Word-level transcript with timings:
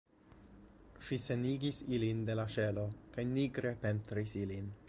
Ŝi 1.07 1.19
senigis 1.25 1.83
ilin 1.97 2.25
de 2.31 2.39
la 2.41 2.49
ŝelo 2.57 2.89
kaj 3.17 3.29
nigre 3.37 3.79
pentris 3.85 4.39
ilin. 4.47 4.79